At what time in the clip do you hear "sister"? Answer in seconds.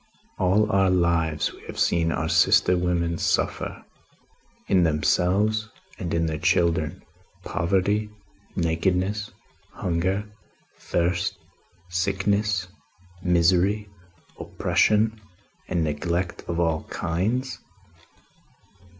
2.27-2.75